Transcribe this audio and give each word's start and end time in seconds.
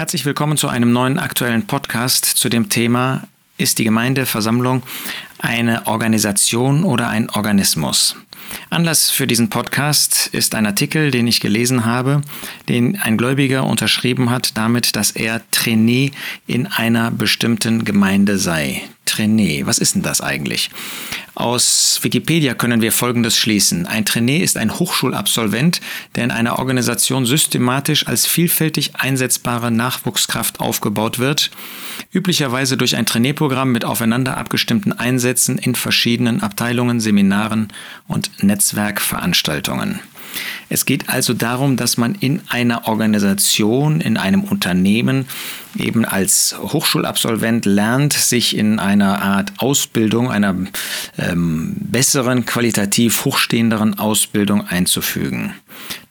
Herzlich 0.00 0.24
willkommen 0.24 0.56
zu 0.56 0.68
einem 0.68 0.94
neuen 0.94 1.18
aktuellen 1.18 1.66
Podcast 1.66 2.24
zu 2.24 2.48
dem 2.48 2.70
Thema 2.70 3.24
Ist 3.58 3.78
die 3.78 3.84
Gemeindeversammlung 3.84 4.82
eine 5.38 5.86
Organisation 5.86 6.84
oder 6.84 7.10
ein 7.10 7.28
Organismus? 7.28 8.16
Anlass 8.70 9.10
für 9.10 9.26
diesen 9.26 9.50
Podcast 9.50 10.28
ist 10.28 10.54
ein 10.54 10.64
Artikel, 10.64 11.10
den 11.10 11.26
ich 11.26 11.40
gelesen 11.40 11.84
habe, 11.84 12.22
den 12.70 12.98
ein 12.98 13.18
Gläubiger 13.18 13.66
unterschrieben 13.66 14.30
hat, 14.30 14.56
damit, 14.56 14.96
dass 14.96 15.10
er 15.10 15.42
Trainee 15.50 16.12
in 16.46 16.66
einer 16.66 17.10
bestimmten 17.10 17.84
Gemeinde 17.84 18.38
sei. 18.38 18.80
Trainee, 19.10 19.66
was 19.66 19.78
ist 19.78 19.94
denn 19.94 20.02
das 20.02 20.20
eigentlich? 20.20 20.70
Aus 21.34 21.98
Wikipedia 22.02 22.54
können 22.54 22.80
wir 22.80 22.92
Folgendes 22.92 23.36
schließen. 23.36 23.86
Ein 23.86 24.04
Trainee 24.04 24.38
ist 24.38 24.56
ein 24.56 24.78
Hochschulabsolvent, 24.78 25.80
der 26.14 26.24
in 26.24 26.30
einer 26.30 26.58
Organisation 26.58 27.26
systematisch 27.26 28.06
als 28.06 28.26
vielfältig 28.26 28.96
einsetzbare 28.96 29.70
Nachwuchskraft 29.70 30.60
aufgebaut 30.60 31.18
wird, 31.18 31.50
üblicherweise 32.12 32.76
durch 32.76 32.96
ein 32.96 33.06
Trainee-Programm 33.06 33.72
mit 33.72 33.84
aufeinander 33.84 34.36
abgestimmten 34.36 34.92
Einsätzen 34.92 35.58
in 35.58 35.74
verschiedenen 35.74 36.42
Abteilungen, 36.42 37.00
Seminaren 37.00 37.68
und 38.06 38.42
Netzwerkveranstaltungen. 38.42 40.00
Es 40.68 40.86
geht 40.86 41.08
also 41.08 41.34
darum, 41.34 41.76
dass 41.76 41.96
man 41.96 42.14
in 42.14 42.42
einer 42.48 42.86
Organisation, 42.86 44.00
in 44.00 44.16
einem 44.16 44.44
Unternehmen 44.44 45.26
eben 45.76 46.04
als 46.04 46.56
Hochschulabsolvent 46.58 47.64
lernt, 47.64 48.12
sich 48.12 48.56
in 48.56 48.78
einer 48.78 49.22
Art 49.22 49.52
Ausbildung, 49.58 50.30
einer 50.30 50.56
ähm, 51.18 51.74
besseren, 51.78 52.46
qualitativ 52.46 53.24
hochstehenderen 53.24 53.98
Ausbildung 53.98 54.66
einzufügen. 54.66 55.54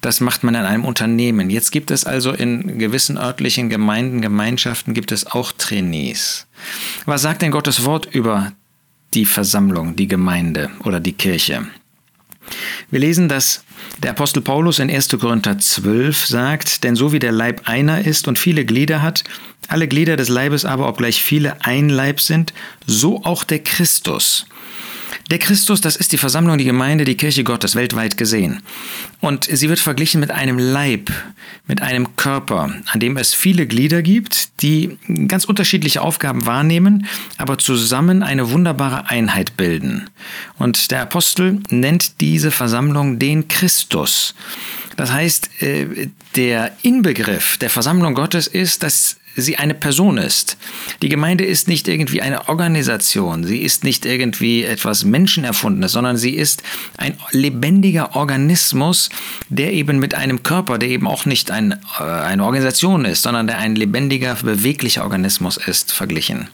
Das 0.01 0.21
macht 0.21 0.43
man 0.43 0.55
in 0.55 0.61
einem 0.61 0.85
Unternehmen. 0.85 1.49
Jetzt 1.49 1.71
gibt 1.71 1.91
es 1.91 2.05
also 2.05 2.31
in 2.31 2.79
gewissen 2.79 3.17
örtlichen 3.17 3.69
Gemeinden, 3.69 4.21
Gemeinschaften 4.21 4.93
gibt 4.93 5.11
es 5.11 5.27
auch 5.27 5.51
Trainees. 5.51 6.47
Was 7.05 7.21
sagt 7.21 7.41
denn 7.41 7.51
Gottes 7.51 7.85
Wort 7.85 8.07
über 8.13 8.53
die 9.13 9.25
Versammlung, 9.25 9.95
die 9.95 10.07
Gemeinde 10.07 10.69
oder 10.83 10.99
die 10.99 11.13
Kirche? 11.13 11.67
Wir 12.89 12.99
lesen, 12.99 13.27
dass 13.27 13.63
der 13.99 14.11
Apostel 14.11 14.41
Paulus 14.41 14.79
in 14.79 14.89
1. 14.89 15.09
Korinther 15.19 15.57
12 15.57 16.25
sagt, 16.25 16.83
denn 16.83 16.95
so 16.95 17.11
wie 17.11 17.19
der 17.19 17.31
Leib 17.31 17.61
einer 17.65 18.05
ist 18.05 18.27
und 18.27 18.39
viele 18.39 18.65
Glieder 18.65 19.01
hat, 19.01 19.23
alle 19.67 19.87
Glieder 19.87 20.15
des 20.15 20.29
Leibes 20.29 20.65
aber, 20.65 20.87
obgleich 20.87 21.21
viele 21.21 21.63
ein 21.65 21.89
Leib 21.89 22.21
sind, 22.21 22.53
so 22.85 23.23
auch 23.23 23.43
der 23.43 23.59
Christus. 23.59 24.45
Der 25.29 25.37
Christus, 25.37 25.79
das 25.79 25.95
ist 25.95 26.11
die 26.11 26.17
Versammlung, 26.17 26.57
die 26.57 26.65
Gemeinde, 26.65 27.05
die 27.05 27.15
Kirche 27.15 27.43
Gottes 27.43 27.75
weltweit 27.75 28.17
gesehen. 28.17 28.63
Und 29.19 29.45
sie 29.45 29.69
wird 29.69 29.77
verglichen 29.77 30.19
mit 30.19 30.31
einem 30.31 30.57
Leib, 30.57 31.11
mit 31.67 31.83
einem 31.83 32.15
Körper, 32.15 32.73
an 32.87 32.99
dem 32.99 33.15
es 33.15 33.35
viele 33.35 33.67
Glieder 33.67 34.01
gibt, 34.01 34.61
die 34.63 34.97
ganz 35.27 35.45
unterschiedliche 35.45 36.01
Aufgaben 36.01 36.47
wahrnehmen, 36.47 37.05
aber 37.37 37.59
zusammen 37.59 38.23
eine 38.23 38.49
wunderbare 38.49 39.11
Einheit 39.11 39.55
bilden. 39.55 40.09
Und 40.57 40.89
der 40.89 41.03
Apostel 41.03 41.59
nennt 41.69 42.21
diese 42.21 42.49
Versammlung 42.49 43.19
den 43.19 43.47
Christus. 43.47 44.33
Das 44.95 45.11
heißt, 45.11 45.61
äh, 45.61 46.09
der 46.39 46.71
Inbegriff 46.83 47.57
der 47.57 47.69
Versammlung 47.69 48.13
Gottes 48.13 48.47
ist, 48.47 48.81
dass 48.81 49.17
sie 49.35 49.57
eine 49.57 49.73
Person 49.73 50.17
ist. 50.17 50.57
Die 51.01 51.09
Gemeinde 51.09 51.45
ist 51.45 51.67
nicht 51.67 51.87
irgendwie 51.87 52.21
eine 52.21 52.49
Organisation, 52.49 53.43
sie 53.43 53.59
ist 53.59 53.83
nicht 53.83 54.05
irgendwie 54.05 54.63
etwas 54.63 55.05
Menschenerfundenes, 55.05 55.91
sondern 55.91 56.17
sie 56.17 56.35
ist 56.35 56.63
ein 56.97 57.17
lebendiger 57.31 58.15
Organismus, 58.15 59.09
der 59.49 59.73
eben 59.73 59.99
mit 59.99 60.15
einem 60.15 60.43
Körper, 60.43 60.77
der 60.77 60.89
eben 60.89 61.07
auch 61.07 61.25
nicht 61.25 61.51
ein, 61.51 61.73
äh, 61.99 62.03
eine 62.03 62.43
Organisation 62.43 63.05
ist, 63.05 63.21
sondern 63.21 63.47
der 63.47 63.59
ein 63.59 63.75
lebendiger, 63.75 64.35
beweglicher 64.35 65.03
Organismus 65.03 65.57
ist, 65.57 65.91
verglichen. 65.91 66.47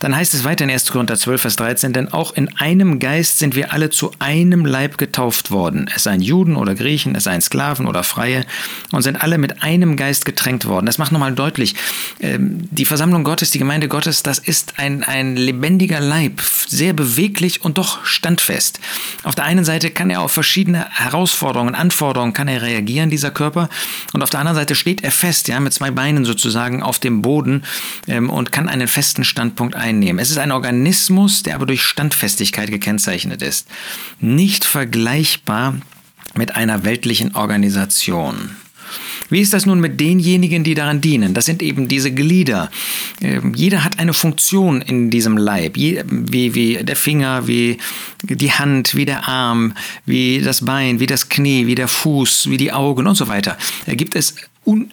Dann 0.00 0.16
heißt 0.16 0.34
es 0.34 0.44
weiter 0.44 0.64
in 0.64 0.70
1. 0.70 0.90
Korinther 0.90 1.16
12, 1.16 1.40
Vers 1.40 1.56
13, 1.56 1.92
denn 1.92 2.12
auch 2.12 2.34
in 2.34 2.54
einem 2.58 2.98
Geist 2.98 3.38
sind 3.38 3.54
wir 3.54 3.72
alle 3.72 3.90
zu 3.90 4.12
einem 4.18 4.64
Leib 4.64 4.98
getauft 4.98 5.50
worden, 5.50 5.90
es 5.94 6.04
seien 6.04 6.20
Juden 6.20 6.56
oder 6.56 6.74
Griechen, 6.74 7.14
es 7.14 7.24
seien 7.24 7.40
Sklaven 7.40 7.86
oder 7.86 8.02
Freie, 8.02 8.44
und 8.92 9.02
sind 9.02 9.13
alle 9.16 9.38
mit 9.38 9.62
einem 9.62 9.96
Geist 9.96 10.24
getränkt 10.24 10.66
worden. 10.66 10.86
Das 10.86 10.98
macht 10.98 11.12
nochmal 11.12 11.32
deutlich, 11.32 11.74
ähm, 12.20 12.68
die 12.70 12.84
Versammlung 12.84 13.24
Gottes, 13.24 13.50
die 13.50 13.58
Gemeinde 13.58 13.88
Gottes, 13.88 14.22
das 14.22 14.38
ist 14.38 14.74
ein, 14.78 15.04
ein 15.04 15.36
lebendiger 15.36 16.00
Leib, 16.00 16.40
sehr 16.68 16.92
beweglich 16.92 17.62
und 17.62 17.78
doch 17.78 18.04
standfest. 18.04 18.80
Auf 19.22 19.34
der 19.34 19.44
einen 19.44 19.64
Seite 19.64 19.90
kann 19.90 20.10
er 20.10 20.22
auf 20.22 20.32
verschiedene 20.32 20.86
Herausforderungen, 20.90 21.74
Anforderungen 21.74 22.32
kann 22.32 22.48
er 22.48 22.62
reagieren, 22.62 23.10
dieser 23.10 23.30
Körper, 23.30 23.68
und 24.12 24.22
auf 24.22 24.30
der 24.30 24.40
anderen 24.40 24.56
Seite 24.56 24.74
steht 24.74 25.04
er 25.04 25.10
fest, 25.10 25.48
ja, 25.48 25.60
mit 25.60 25.72
zwei 25.72 25.90
Beinen 25.90 26.24
sozusagen 26.24 26.82
auf 26.82 26.98
dem 26.98 27.22
Boden 27.22 27.64
ähm, 28.06 28.30
und 28.30 28.52
kann 28.52 28.68
einen 28.68 28.88
festen 28.88 29.24
Standpunkt 29.24 29.74
einnehmen. 29.74 30.18
Es 30.18 30.30
ist 30.30 30.38
ein 30.38 30.52
Organismus, 30.52 31.42
der 31.42 31.54
aber 31.54 31.66
durch 31.66 31.82
Standfestigkeit 31.82 32.70
gekennzeichnet 32.70 33.42
ist. 33.42 33.68
Nicht 34.20 34.64
vergleichbar 34.64 35.74
mit 36.34 36.56
einer 36.56 36.84
weltlichen 36.84 37.34
Organisation. 37.34 38.56
Wie 39.34 39.40
ist 39.40 39.52
das 39.52 39.66
nun 39.66 39.80
mit 39.80 39.98
denjenigen, 39.98 40.62
die 40.62 40.74
daran 40.74 41.00
dienen? 41.00 41.34
Das 41.34 41.44
sind 41.44 41.60
eben 41.60 41.88
diese 41.88 42.12
Glieder. 42.12 42.70
Ähm, 43.20 43.52
jeder 43.56 43.82
hat 43.82 43.98
eine 43.98 44.12
Funktion 44.12 44.80
in 44.80 45.10
diesem 45.10 45.36
Leib, 45.36 45.74
wie, 45.74 46.00
wie 46.06 46.84
der 46.84 46.94
Finger, 46.94 47.48
wie 47.48 47.78
die 48.22 48.52
Hand, 48.52 48.94
wie 48.94 49.06
der 49.06 49.26
Arm, 49.26 49.74
wie 50.06 50.40
das 50.40 50.64
Bein, 50.64 51.00
wie 51.00 51.06
das 51.06 51.30
Knie, 51.30 51.66
wie 51.66 51.74
der 51.74 51.88
Fuß, 51.88 52.48
wie 52.48 52.58
die 52.58 52.70
Augen 52.70 53.08
und 53.08 53.16
so 53.16 53.26
weiter. 53.26 53.58
Da 53.86 53.96
gibt 53.96 54.14
es 54.14 54.36
un 54.64 54.92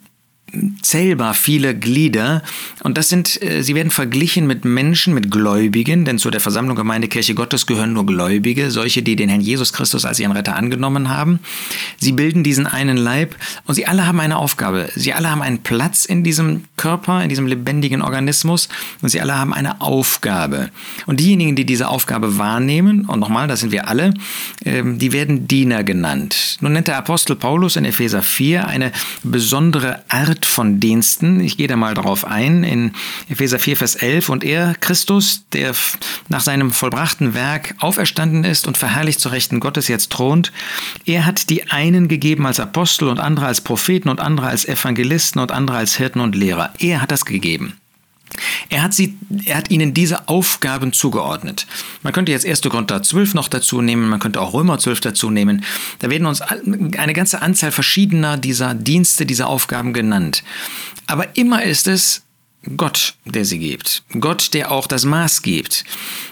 zählbar 0.81 1.33
viele 1.33 1.75
Glieder 1.75 2.43
und 2.83 2.97
das 2.97 3.09
sind, 3.09 3.41
äh, 3.41 3.61
sie 3.61 3.75
werden 3.75 3.91
verglichen 3.91 4.47
mit 4.47 4.65
Menschen, 4.65 5.13
mit 5.13 5.31
Gläubigen, 5.31 6.03
denn 6.03 6.17
zu 6.17 6.29
der 6.29 6.41
Versammlung 6.41 6.75
Gemeinde 6.75 7.07
Kirche 7.07 7.35
Gottes 7.35 7.65
gehören 7.65 7.93
nur 7.93 8.05
Gläubige, 8.05 8.71
solche, 8.71 9.01
die 9.01 9.15
den 9.15 9.29
Herrn 9.29 9.41
Jesus 9.41 9.71
Christus 9.71 10.03
als 10.05 10.19
ihren 10.19 10.31
Retter 10.31 10.55
angenommen 10.55 11.09
haben. 11.09 11.39
Sie 11.97 12.11
bilden 12.11 12.43
diesen 12.43 12.67
einen 12.67 12.97
Leib 12.97 13.35
und 13.65 13.75
sie 13.75 13.87
alle 13.87 14.05
haben 14.05 14.19
eine 14.19 14.37
Aufgabe. 14.37 14.89
Sie 14.95 15.13
alle 15.13 15.31
haben 15.31 15.41
einen 15.41 15.59
Platz 15.59 16.05
in 16.05 16.23
diesem 16.23 16.65
Körper, 16.75 17.23
in 17.23 17.29
diesem 17.29 17.47
lebendigen 17.47 18.01
Organismus 18.01 18.67
und 19.01 19.09
sie 19.09 19.21
alle 19.21 19.37
haben 19.37 19.53
eine 19.53 19.79
Aufgabe. 19.81 20.69
Und 21.05 21.19
diejenigen, 21.19 21.55
die 21.55 21.65
diese 21.65 21.87
Aufgabe 21.87 22.37
wahrnehmen, 22.37 23.05
und 23.05 23.19
nochmal, 23.19 23.47
das 23.47 23.61
sind 23.61 23.71
wir 23.71 23.87
alle, 23.87 24.13
ähm, 24.65 24.99
die 24.99 25.13
werden 25.13 25.47
Diener 25.47 25.83
genannt. 25.83 26.57
Nun 26.61 26.73
nennt 26.73 26.87
der 26.87 26.97
Apostel 26.97 27.35
Paulus 27.35 27.75
in 27.75 27.85
Epheser 27.85 28.21
4 28.21 28.67
eine 28.67 28.91
besondere 29.23 30.03
Art 30.09 30.40
Art 30.41 30.47
von 30.47 30.79
Diensten. 30.79 31.39
Ich 31.39 31.55
gehe 31.55 31.67
da 31.67 31.75
mal 31.75 31.93
darauf 31.93 32.25
ein 32.25 32.63
in 32.63 32.93
Epheser 33.29 33.59
4, 33.59 33.77
Vers 33.77 33.93
11. 33.95 34.29
Und 34.29 34.43
er, 34.43 34.73
Christus, 34.73 35.43
der 35.53 35.75
nach 36.29 36.41
seinem 36.41 36.71
vollbrachten 36.71 37.35
Werk 37.35 37.75
auferstanden 37.79 38.43
ist 38.43 38.65
und 38.65 38.75
verherrlicht 38.75 39.19
zu 39.19 39.29
Rechten 39.29 39.59
Gottes 39.59 39.87
jetzt 39.87 40.11
thront, 40.11 40.51
er 41.05 41.27
hat 41.27 41.51
die 41.51 41.69
einen 41.69 42.07
gegeben 42.07 42.47
als 42.47 42.59
Apostel 42.59 43.07
und 43.07 43.19
andere 43.19 43.45
als 43.45 43.61
Propheten 43.61 44.09
und 44.09 44.19
andere 44.19 44.47
als 44.47 44.67
Evangelisten 44.67 45.39
und 45.39 45.51
andere 45.51 45.77
als 45.77 45.95
Hirten 45.97 46.21
und 46.21 46.35
Lehrer. 46.35 46.73
Er 46.79 47.03
hat 47.03 47.11
das 47.11 47.25
gegeben. 47.25 47.75
Er 48.69 48.83
hat, 48.83 48.93
sie, 48.93 49.17
er 49.45 49.57
hat 49.57 49.69
ihnen 49.69 49.93
diese 49.93 50.27
Aufgaben 50.27 50.93
zugeordnet. 50.93 51.67
Man 52.03 52.13
könnte 52.13 52.31
jetzt 52.31 52.45
1. 52.45 52.61
Korinther 52.61 53.03
12 53.03 53.33
noch 53.33 53.47
dazu 53.47 53.81
nehmen, 53.81 54.09
man 54.09 54.19
könnte 54.19 54.39
auch 54.39 54.53
Römer 54.53 54.79
12 54.79 55.01
dazu 55.01 55.29
nehmen. 55.29 55.63
Da 55.99 56.09
werden 56.09 56.25
uns 56.25 56.41
eine 56.41 57.13
ganze 57.13 57.41
Anzahl 57.41 57.71
verschiedener 57.71 58.37
dieser 58.37 58.73
Dienste, 58.73 59.25
dieser 59.25 59.47
Aufgaben 59.47 59.93
genannt. 59.93 60.43
Aber 61.07 61.35
immer 61.35 61.63
ist 61.63 61.87
es 61.87 62.23
Gott, 62.77 63.15
der 63.25 63.43
sie 63.43 63.57
gibt. 63.57 64.03
Gott, 64.19 64.53
der 64.53 64.71
auch 64.71 64.85
das 64.85 65.03
Maß 65.03 65.41
gibt. 65.41 65.83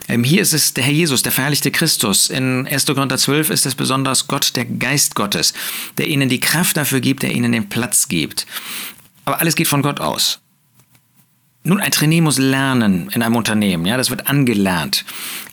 Ähm, 0.08 0.24
hier 0.24 0.42
ist 0.42 0.54
es 0.54 0.74
der 0.76 0.84
Herr 0.84 0.94
Jesus, 0.94 1.24
der 1.24 1.32
verherrlichte 1.32 1.72
Christus. 1.72 2.30
In 2.30 2.68
1. 2.68 2.86
Korinther 2.86 3.18
12 3.18 3.50
ist 3.50 3.66
es 3.66 3.74
besonders 3.74 4.28
Gott, 4.28 4.56
der 4.56 4.66
Geist 4.66 5.16
Gottes, 5.16 5.54
der 5.98 6.08
ihnen 6.08 6.30
die 6.30 6.40
Kraft 6.40 6.78
dafür 6.78 7.00
gibt, 7.00 7.24
der 7.24 7.32
ihnen 7.32 7.52
den 7.52 7.68
Platz 7.68 8.08
gibt. 8.08 8.46
Aber 9.26 9.40
alles 9.40 9.56
geht 9.56 9.68
von 9.68 9.82
Gott 9.82 10.00
aus. 10.00 10.40
Nun, 11.70 11.82
ein 11.82 11.92
Trainee 11.92 12.22
muss 12.22 12.40
lernen 12.40 13.10
in 13.14 13.22
einem 13.22 13.36
Unternehmen, 13.36 13.86
ja, 13.86 13.96
das 13.96 14.10
wird 14.10 14.28
angelernt. 14.28 15.06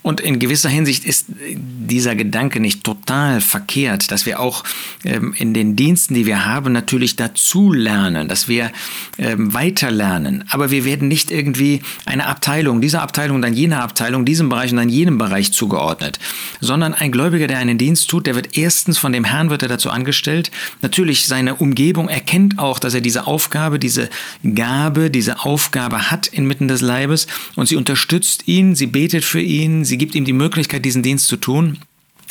Und 0.06 0.20
in 0.20 0.38
gewisser 0.38 0.68
Hinsicht 0.68 1.04
ist 1.04 1.26
dieser 1.28 2.14
Gedanke 2.14 2.60
nicht 2.60 2.84
total 2.84 3.40
verkehrt, 3.40 4.12
dass 4.12 4.24
wir 4.24 4.38
auch 4.38 4.62
ähm, 5.04 5.34
in 5.36 5.52
den 5.52 5.74
Diensten, 5.74 6.14
die 6.14 6.24
wir 6.24 6.46
haben, 6.46 6.72
natürlich 6.72 7.16
dazu 7.16 7.72
lernen, 7.72 8.28
dass 8.28 8.46
wir 8.46 8.70
ähm, 9.18 9.52
weiter 9.52 9.90
lernen. 9.90 10.44
Aber 10.48 10.70
wir 10.70 10.84
werden 10.84 11.08
nicht 11.08 11.32
irgendwie 11.32 11.82
eine 12.04 12.26
Abteilung, 12.26 12.80
dieser 12.80 13.02
Abteilung, 13.02 13.42
dann 13.42 13.52
jener 13.52 13.82
Abteilung, 13.82 14.24
diesem 14.24 14.48
Bereich 14.48 14.70
und 14.70 14.76
dann 14.76 14.88
jenem 14.88 15.18
Bereich 15.18 15.52
zugeordnet, 15.52 16.20
sondern 16.60 16.94
ein 16.94 17.10
Gläubiger, 17.10 17.48
der 17.48 17.58
einen 17.58 17.76
Dienst 17.76 18.08
tut, 18.08 18.28
der 18.28 18.36
wird 18.36 18.56
erstens 18.56 18.98
von 18.98 19.12
dem 19.12 19.24
Herrn 19.24 19.50
wird 19.50 19.62
er 19.62 19.68
dazu 19.68 19.90
angestellt. 19.90 20.52
Natürlich 20.82 21.26
seine 21.26 21.56
Umgebung 21.56 22.08
erkennt 22.08 22.60
auch, 22.60 22.78
dass 22.78 22.94
er 22.94 23.00
diese 23.00 23.26
Aufgabe, 23.26 23.80
diese 23.80 24.08
Gabe, 24.54 25.10
diese 25.10 25.44
Aufgabe 25.44 26.05
hat 26.10 26.26
inmitten 26.26 26.68
des 26.68 26.80
Leibes 26.80 27.26
und 27.54 27.66
sie 27.66 27.76
unterstützt 27.76 28.46
ihn, 28.46 28.74
sie 28.74 28.86
betet 28.86 29.24
für 29.24 29.40
ihn, 29.40 29.84
sie 29.84 29.98
gibt 29.98 30.14
ihm 30.14 30.24
die 30.24 30.32
Möglichkeit, 30.32 30.84
diesen 30.84 31.02
Dienst 31.02 31.28
zu 31.28 31.36
tun. 31.36 31.78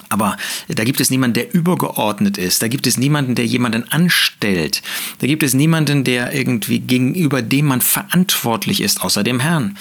Aber 0.09 0.37
da 0.67 0.83
gibt 0.83 0.99
es 0.99 1.09
niemanden, 1.09 1.33
der 1.33 1.53
übergeordnet 1.53 2.37
ist. 2.37 2.61
Da 2.61 2.67
gibt 2.67 2.87
es 2.87 2.97
niemanden, 2.97 3.35
der 3.35 3.45
jemanden 3.45 3.91
anstellt. 3.91 4.81
Da 5.19 5.27
gibt 5.27 5.43
es 5.43 5.53
niemanden, 5.53 6.03
der 6.03 6.33
irgendwie 6.33 6.79
gegenüber 6.79 7.41
dem 7.41 7.65
man 7.65 7.81
verantwortlich 7.81 8.81
ist, 8.81 9.01
außer 9.01 9.23
dem 9.23 9.39
Herrn. 9.39 9.77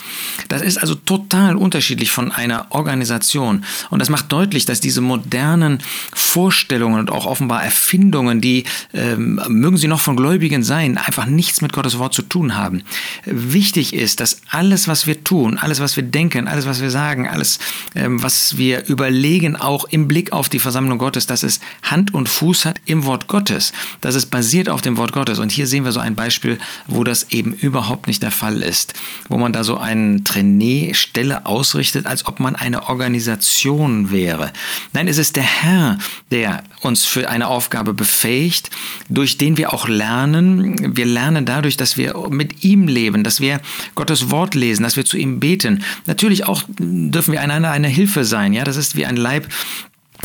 Das 0.49 0.63
ist 0.63 0.79
also 0.79 0.95
total 0.95 1.57
unterschiedlich 1.57 2.11
von 2.11 2.33
einer 2.33 2.67
Organisation. 2.71 3.65
Und 3.91 3.99
das 3.99 4.11
macht 4.11 4.33
deutlich, 4.33 4.65
dass 4.65 4.81
diese 4.81 5.01
modernen 5.01 5.79
Vorstellungen 6.15 7.01
und 7.01 7.11
auch 7.11 7.27
offenbar 7.27 7.63
Erfindungen, 7.63 8.41
die 8.41 8.65
ähm, 8.93 9.41
mögen 9.49 9.77
sie 9.77 9.89
noch 9.89 10.01
von 10.01 10.17
Gläubigen 10.17 10.63
sein, 10.63 10.99
einfach 10.99 11.27
nichts 11.27 11.61
mit 11.61 11.73
Gottes 11.73 11.99
Wort 11.99 12.15
zu 12.15 12.23
tun 12.23 12.57
haben. 12.57 12.83
Wichtig 13.25 13.95
ist, 13.95 14.21
dass 14.21 14.41
alles, 14.51 14.89
was 14.89 15.07
wir 15.07 15.23
tun, 15.25 15.59
alles, 15.59 15.81
was 15.81 15.97
wir 15.97 16.03
denken, 16.03 16.49
alles, 16.49 16.67
was 16.67 16.81
wir 16.81 16.91
sagen, 16.91 17.29
alles, 17.29 17.59
ähm, 17.95 18.23
was 18.23 18.57
wir 18.57 18.87
überlegen, 18.87 19.57
auch 19.57 19.85
im 19.85 20.09
Blick 20.09 20.14
auf 20.33 20.49
die 20.49 20.59
Versammlung 20.59 20.99
Gottes, 20.99 21.27
dass 21.27 21.43
es 21.43 21.61
Hand 21.83 22.15
und 22.15 22.29
Fuß 22.29 22.65
hat 22.65 22.81
im 22.87 23.05
Wort 23.05 23.27
Gottes, 23.27 23.73
dass 24.01 24.15
es 24.15 24.27
basiert 24.27 24.69
auf 24.69 24.81
dem 24.81 24.97
Wort 24.97 25.13
Gottes. 25.13 25.39
Und 25.39 25.53
hier 25.53 25.67
sehen 25.67 25.85
wir 25.85 25.93
so 25.93 26.01
ein 26.01 26.15
Beispiel, 26.15 26.59
wo 26.87 27.05
das 27.05 27.31
eben 27.31 27.53
überhaupt 27.53 28.07
nicht 28.07 28.23
der 28.23 28.31
Fall 28.31 28.63
ist, 28.63 28.95
wo 29.29 29.37
man 29.37 29.53
da 29.53 29.65
so 29.65 29.77
eine 29.77 30.23
Trainee-Stelle 30.23 31.47
ausrichtet, 31.47 32.07
als 32.07 32.27
ob 32.27 32.41
man 32.41 32.57
eine 32.57 32.89
Organisation 32.89 34.11
wäre. 34.11 34.53
Nein, 34.93 35.09
es 35.09 35.19
ist 35.19 35.37
der 35.37 35.43
Herr, 35.43 35.99
der 36.31 36.63
uns 36.81 37.05
für 37.05 37.29
eine 37.29 37.49
Aufgabe 37.49 37.95
befähigt, 37.95 38.71
durch 39.09 39.39
den 39.39 39.57
wir 39.57 39.73
auch 39.73 39.89
lernen. 39.89 40.97
Wir 40.97 41.07
lernen 41.07 41.45
dadurch, 41.45 41.77
dass 41.77 41.97
wir 41.97 42.15
mit 42.31 42.65
ihm 42.65 42.89
leben, 42.89 43.25
dass 43.25 43.41
wir 43.41 43.61
Gottes 43.95 44.31
Wort 44.31 44.55
lesen, 44.55 44.83
dass 44.83 44.97
wir 44.97 45.05
zu 45.05 45.17
ihm 45.17 45.41
beten. 45.41 45.83
Natürlich 46.07 46.47
auch 46.47 46.63
dürfen 46.79 47.33
wir 47.33 47.41
einander 47.41 47.71
eine 47.71 47.89
Hilfe 47.89 48.25
sein. 48.25 48.53
Ja, 48.53 48.65
das 48.65 48.77
ist 48.77 48.97
wie 48.97 49.07
ein 49.07 49.17
Leib, 49.17 49.49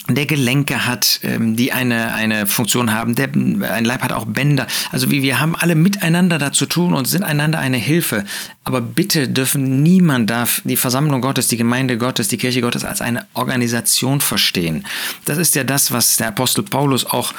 der 0.07 0.25
Gelenke 0.25 0.85
hat, 0.85 1.19
ähm, 1.23 1.55
die 1.55 1.71
eine, 1.71 2.13
eine 2.13 2.47
Funktion 2.47 2.93
haben. 2.93 3.15
Der, 3.15 3.29
ein 3.33 3.85
Leib 3.85 4.01
hat 4.01 4.11
auch 4.11 4.25
Bänder. 4.25 4.67
Also 4.91 5.11
wie 5.11 5.21
wir 5.21 5.39
haben 5.39 5.55
alle 5.55 5.75
miteinander 5.75 6.37
da 6.37 6.51
zu 6.51 6.65
tun 6.65 6.93
und 6.93 7.05
sind 7.05 7.23
einander 7.23 7.59
eine 7.59 7.77
Hilfe. 7.77 8.25
Aber 8.63 8.81
bitte 8.81 9.27
dürfen 9.27 9.83
niemand 9.83 10.29
darf 10.29 10.61
die 10.63 10.77
Versammlung 10.77 11.21
Gottes, 11.21 11.47
die 11.47 11.57
Gemeinde 11.57 11.97
Gottes, 11.97 12.27
die 12.27 12.37
Kirche 12.37 12.61
Gottes 12.61 12.85
als 12.85 13.01
eine 13.01 13.25
Organisation 13.33 14.21
verstehen. 14.21 14.85
Das 15.25 15.37
ist 15.37 15.55
ja 15.55 15.63
das, 15.63 15.91
was 15.91 16.17
der 16.17 16.29
Apostel 16.29 16.63
Paulus 16.63 17.05
auch 17.05 17.33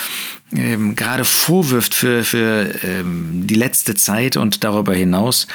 ähm, 0.53 0.97
gerade 0.97 1.25
vorwirft 1.25 1.95
für, 1.95 2.25
für 2.25 2.75
ähm, 2.85 3.47
die 3.47 3.55
letzte 3.55 3.95
Zeit 3.95 4.37
und 4.37 4.65
darüber 4.65 4.95
hinaus, 4.95 5.47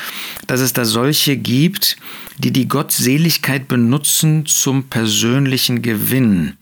dass 0.48 0.62
es 0.62 0.74
da 0.74 0.86
solche 0.86 1.36
gibt, 1.36 1.98
die 2.38 2.52
die 2.52 2.68
Gottseligkeit 2.68 3.68
benutzen 3.68 4.46
zum 4.46 4.86
persönlichen 4.86 5.82
Gewinn. 5.82 6.58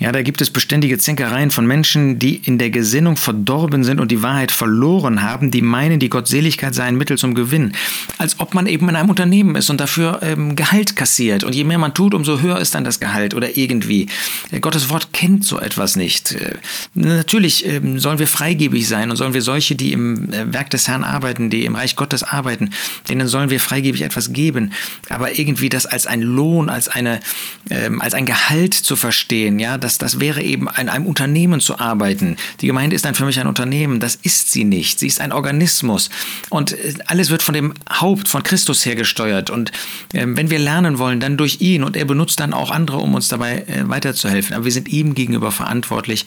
Ja, 0.00 0.12
da 0.12 0.22
gibt 0.22 0.40
es 0.40 0.48
beständige 0.48 0.96
Zänkereien 0.96 1.50
von 1.50 1.66
Menschen, 1.66 2.18
die 2.18 2.36
in 2.36 2.56
der 2.56 2.70
Gesinnung 2.70 3.18
verdorben 3.18 3.84
sind 3.84 4.00
und 4.00 4.10
die 4.10 4.22
Wahrheit 4.22 4.50
verloren 4.50 5.20
haben, 5.20 5.50
die 5.50 5.60
meinen, 5.60 6.00
die 6.00 6.08
Gottseligkeit 6.08 6.74
sei 6.74 6.84
ein 6.84 6.96
Mittel 6.96 7.18
zum 7.18 7.34
Gewinn. 7.34 7.74
Als 8.16 8.40
ob 8.40 8.54
man 8.54 8.66
eben 8.66 8.88
in 8.88 8.96
einem 8.96 9.10
Unternehmen 9.10 9.56
ist 9.56 9.68
und 9.68 9.78
dafür 9.78 10.20
ähm, 10.22 10.56
Gehalt 10.56 10.96
kassiert. 10.96 11.44
Und 11.44 11.54
je 11.54 11.64
mehr 11.64 11.76
man 11.76 11.92
tut, 11.92 12.14
umso 12.14 12.40
höher 12.40 12.58
ist 12.58 12.74
dann 12.74 12.82
das 12.82 12.98
Gehalt 12.98 13.34
oder 13.34 13.58
irgendwie. 13.58 14.06
Äh, 14.50 14.60
Gottes 14.60 14.88
Wort 14.88 15.12
kennt 15.12 15.44
so 15.44 15.60
etwas 15.60 15.96
nicht. 15.96 16.32
Äh, 16.32 16.54
natürlich 16.94 17.66
äh, 17.66 17.82
sollen 17.96 18.18
wir 18.18 18.26
freigebig 18.26 18.88
sein 18.88 19.10
und 19.10 19.16
sollen 19.16 19.34
wir 19.34 19.42
solche, 19.42 19.74
die 19.74 19.92
im 19.92 20.32
äh, 20.32 20.50
Werk 20.50 20.70
des 20.70 20.88
Herrn 20.88 21.04
arbeiten, 21.04 21.50
die 21.50 21.66
im 21.66 21.74
Reich 21.76 21.94
Gottes 21.94 22.22
arbeiten, 22.22 22.70
denen 23.10 23.28
sollen 23.28 23.50
wir 23.50 23.60
freigebig 23.60 24.00
etwas 24.00 24.32
geben. 24.32 24.72
Aber 25.10 25.38
irgendwie 25.38 25.68
das 25.68 25.84
als 25.84 26.06
ein 26.06 26.22
Lohn, 26.22 26.70
als, 26.70 26.88
eine, 26.88 27.20
ähm, 27.68 28.00
als 28.00 28.14
ein 28.14 28.24
Gehalt 28.24 28.72
zu 28.72 28.96
verstehen, 28.96 29.58
ja, 29.58 29.76
das 29.76 29.89
das, 29.90 29.98
das 29.98 30.20
wäre 30.20 30.42
eben 30.42 30.68
in 30.78 30.88
einem 30.88 31.06
Unternehmen 31.06 31.60
zu 31.60 31.78
arbeiten. 31.78 32.36
Die 32.60 32.66
Gemeinde 32.66 32.94
ist 32.94 33.04
dann 33.04 33.14
für 33.14 33.24
mich 33.24 33.40
ein 33.40 33.46
Unternehmen. 33.46 34.00
Das 34.00 34.14
ist 34.14 34.52
sie 34.52 34.64
nicht. 34.64 34.98
Sie 34.98 35.06
ist 35.06 35.20
ein 35.20 35.32
Organismus. 35.32 36.10
Und 36.48 36.72
äh, 36.72 36.94
alles 37.06 37.30
wird 37.30 37.42
von 37.42 37.54
dem 37.54 37.74
Haupt, 37.90 38.28
von 38.28 38.42
Christus 38.42 38.84
her 38.86 38.94
gesteuert. 38.94 39.50
Und 39.50 39.70
äh, 40.12 40.24
wenn 40.26 40.50
wir 40.50 40.58
lernen 40.58 40.98
wollen, 40.98 41.20
dann 41.20 41.36
durch 41.36 41.60
ihn. 41.60 41.82
Und 41.82 41.96
er 41.96 42.04
benutzt 42.04 42.40
dann 42.40 42.52
auch 42.52 42.70
andere, 42.70 42.98
um 42.98 43.14
uns 43.14 43.28
dabei 43.28 43.64
äh, 43.66 43.88
weiterzuhelfen. 43.88 44.54
Aber 44.54 44.64
wir 44.64 44.72
sind 44.72 44.88
ihm 44.88 45.14
gegenüber 45.14 45.50
verantwortlich 45.50 46.26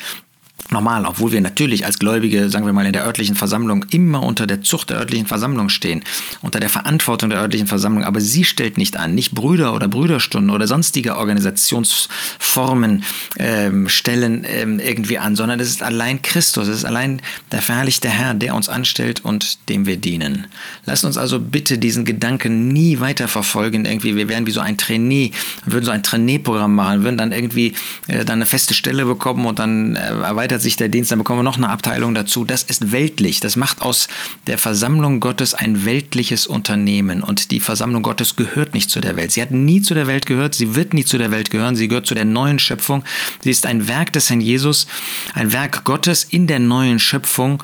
normal, 0.74 1.06
obwohl 1.06 1.32
wir 1.32 1.42
natürlich 1.42 1.86
als 1.86 2.00
Gläubige, 2.00 2.50
sagen 2.50 2.66
wir 2.66 2.74
mal, 2.74 2.86
in 2.86 2.94
der 2.94 3.06
örtlichen 3.06 3.36
Versammlung 3.36 3.86
immer 3.92 4.24
unter 4.24 4.48
der 4.48 4.62
Zucht 4.62 4.90
der 4.90 4.98
örtlichen 4.98 5.28
Versammlung 5.28 5.70
stehen, 5.70 6.04
unter 6.42 6.60
der 6.60 6.70
Verantwortung 6.70 7.30
der 7.30 7.40
örtlichen 7.40 7.68
Versammlung. 7.68 8.04
Aber 8.04 8.20
sie 8.22 8.44
stellt 8.44 8.78
nicht 8.78 8.98
an, 8.98 9.14
nicht 9.14 9.34
Brüder 9.34 9.74
oder 9.74 9.88
Brüderstunden 9.88 10.50
oder 10.50 10.68
sonstige 10.68 11.18
Organisationsformen 11.18 13.04
ähm, 13.38 13.90
stellen 13.90 14.46
ähm, 14.48 14.80
irgendwie 14.80 15.20
an, 15.20 15.36
sondern 15.36 15.60
es 15.60 15.70
ist 15.70 15.84
allein 15.84 16.22
Christus, 16.22 16.68
es 16.68 16.78
ist 16.78 16.86
allein 16.86 17.22
der 17.52 17.62
verherrlichte 17.62 18.10
Herr, 18.10 18.34
der 18.34 18.56
uns 18.56 18.70
anstellt 18.70 19.24
und 19.24 19.70
dem 19.70 19.86
wir 19.86 19.98
dienen. 19.98 20.48
Lasst 20.86 21.06
uns 21.06 21.18
also 21.18 21.40
bitte 21.40 21.78
diesen 21.78 22.06
Gedanken 22.06 22.70
nie 22.70 23.00
weiter 23.00 23.28
verfolgen. 23.28 23.86
Irgendwie, 23.86 24.16
wir 24.16 24.28
wären 24.28 24.48
wie 24.48 24.52
so 24.52 24.62
ein 24.62 24.78
Trainee, 24.78 25.32
würden 25.66 25.86
so 25.86 25.92
ein 25.92 26.04
Trainee-Programm 26.04 26.74
machen, 26.74 27.04
würden 27.04 27.18
dann 27.18 27.32
irgendwie 27.32 27.74
äh, 28.08 28.26
dann 28.26 28.40
eine 28.40 28.46
feste 28.46 28.74
Stelle 28.74 29.06
bekommen 29.06 29.46
und 29.46 29.60
dann 29.60 29.96
äh, 29.96 30.00
erweitert 30.44 30.62
sich 30.62 30.76
der 30.76 30.90
Dienst, 30.90 31.10
dann 31.10 31.20
bekommen 31.20 31.40
wir 31.40 31.44
noch 31.44 31.56
eine 31.56 31.70
Abteilung 31.70 32.14
dazu. 32.14 32.44
Das 32.44 32.64
ist 32.64 32.92
weltlich. 32.92 33.40
Das 33.40 33.56
macht 33.56 33.82
aus 33.82 34.10
der 34.46 34.58
Versammlung 34.58 35.22
Gottes 35.22 35.54
ein 35.54 35.86
weltliches 35.86 36.48
Unternehmen. 36.48 37.24
Und 37.24 37.52
die 37.52 37.62
Versammlung 37.62 38.04
Gottes 38.04 38.36
gehört 38.36 38.74
nicht 38.74 38.90
zu 38.90 39.00
der 39.00 39.16
Welt. 39.16 39.32
Sie 39.32 39.42
hat 39.42 39.52
nie 39.52 39.82
zu 39.82 39.94
der 39.94 40.06
Welt 40.06 40.26
gehört. 40.26 40.54
Sie 40.54 40.76
wird 40.76 40.94
nie 40.94 41.06
zu 41.06 41.18
der 41.18 41.32
Welt 41.32 41.50
gehören. 41.50 41.78
Sie 41.78 41.88
gehört 41.88 42.08
zu 42.08 42.14
der 42.14 42.26
neuen 42.26 42.60
Schöpfung. 42.60 43.06
Sie 43.42 43.52
ist 43.52 43.66
ein 43.66 43.88
Werk 43.88 44.12
des 44.12 44.30
Herrn 44.30 44.42
Jesus, 44.42 44.86
ein 45.34 45.54
Werk 45.54 45.86
Gottes 45.86 46.26
in 46.26 46.46
der 46.46 46.60
neuen 46.60 47.00
Schöpfung. 47.00 47.64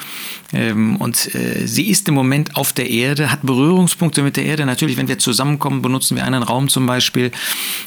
Ähm, 0.53 0.95
und 0.95 1.35
äh, 1.35 1.67
sie 1.67 1.89
ist 1.89 2.07
im 2.07 2.15
Moment 2.15 2.55
auf 2.55 2.73
der 2.73 2.89
Erde, 2.89 3.31
hat 3.31 3.41
Berührungspunkte 3.43 4.23
mit 4.23 4.37
der 4.37 4.45
Erde. 4.45 4.65
Natürlich, 4.65 4.97
wenn 4.97 5.07
wir 5.07 5.19
zusammenkommen, 5.19 5.81
benutzen 5.81 6.15
wir 6.15 6.25
einen 6.25 6.43
Raum 6.43 6.69
zum 6.69 6.85
Beispiel. 6.85 7.31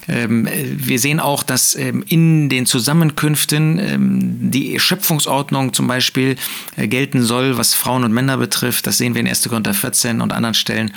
Ähm, 0.06 0.46
wir 0.76 0.98
sehen 0.98 1.18
auch, 1.18 1.42
dass 1.42 1.74
ähm, 1.74 2.04
in 2.08 2.48
den 2.48 2.66
Zusammenkünften 2.66 4.50
die 4.50 4.78
Schöpfungsordnung 4.82 5.72
zum 5.72 5.86
Beispiel 5.86 6.36
äh, 6.76 6.88
gelten 6.88 7.22
soll, 7.22 7.56
was 7.56 7.74
Frauen 7.74 8.04
und 8.04 8.12
Männer 8.12 8.36
betrifft. 8.36 8.86
Das 8.86 8.98
sehen 8.98 9.14
wir 9.14 9.20
in 9.20 9.28
1. 9.28 9.48
Korinther 9.48 9.74
14 9.74 10.20
und 10.20 10.32
anderen 10.32 10.54
Stellen. 10.54 10.92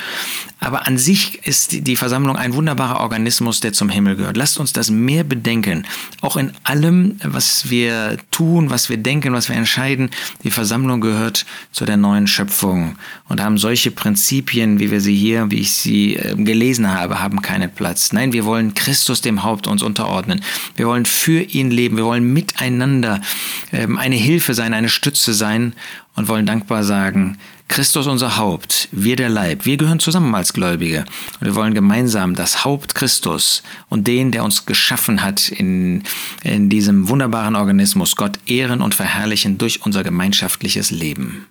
Aber 0.60 0.88
an 0.88 0.98
sich 0.98 1.46
ist 1.46 1.86
die 1.86 1.96
Versammlung 1.96 2.38
ein 2.38 2.54
wunderbarer 2.54 3.02
Organismus, 3.02 3.60
der 3.60 3.74
zum 3.74 3.90
Himmel 3.90 4.16
gehört. 4.16 4.36
Lasst 4.36 4.58
uns 4.58 4.74
das 4.74 4.90
mehr 4.90 5.24
bedenken. 5.24 5.86
Auch 6.22 6.38
in 6.38 6.54
allem, 6.64 7.20
was 7.24 7.70
wir 7.70 8.18
tun, 8.32 8.70
was 8.70 8.90
wir 8.90 8.98
denken, 8.98 9.34
was 9.34 9.48
wir 9.48 9.56
entscheiden. 9.56 10.10
Die 10.44 10.52
Versammlung 10.52 11.02
gehört 11.02 11.46
zu 11.72 11.86
der 11.86 11.98
neuen 11.98 12.26
Schöpfung 12.26 12.96
und 13.28 13.42
haben 13.42 13.58
solche 13.58 13.92
Prinzipien, 13.92 14.80
wie 14.80 14.92
wir 14.92 15.02
sie 15.02 15.16
hier, 15.16 15.52
wie 15.52 15.59
ich 15.59 15.74
sie 15.74 16.16
ähm, 16.16 16.45
gelesen 16.45 16.92
habe, 16.92 17.21
haben 17.21 17.42
keinen 17.42 17.69
Platz. 17.69 18.12
Nein, 18.12 18.33
wir 18.33 18.45
wollen 18.45 18.74
Christus 18.74 19.21
dem 19.21 19.44
Haupt 19.44 19.68
uns 19.68 19.83
unterordnen. 19.83 20.42
Wir 20.76 20.88
wollen 20.88 21.06
für 21.06 21.42
ihn 21.42 21.69
leben. 21.69 21.98
Wir 21.98 22.06
wollen 22.06 22.33
miteinander 22.33 23.21
eine 23.76 24.16
Hilfe 24.16 24.54
sein, 24.54 24.74
eine 24.74 24.90
Stütze 24.90 25.34
sein 25.34 25.74
und 26.16 26.28
wollen 26.28 26.46
dankbar 26.46 26.84
sagen, 26.84 27.38
Christus 27.68 28.06
unser 28.08 28.38
Haupt, 28.38 28.90
wir 28.92 29.16
der 29.16 29.30
Leib, 29.30 29.66
wir 29.66 29.78
gehören 29.78 30.00
zusammen 30.00 30.34
als 30.36 30.54
Gläubige 30.54 31.06
und 31.40 31.48
wir 31.48 31.56
wollen 31.56 31.74
gemeinsam 31.74 32.36
das 32.36 32.64
Haupt 32.64 32.94
Christus 32.94 33.64
und 33.90 34.08
den, 34.08 34.32
der 34.32 34.44
uns 34.44 34.66
geschaffen 34.66 35.24
hat 35.24 35.50
in, 35.50 36.04
in 36.44 36.70
diesem 36.70 37.10
wunderbaren 37.10 37.56
Organismus, 37.56 38.16
Gott 38.16 38.40
ehren 38.46 38.82
und 38.82 38.94
verherrlichen 38.94 39.58
durch 39.58 39.86
unser 39.86 40.04
gemeinschaftliches 40.04 40.92
Leben. 40.92 41.48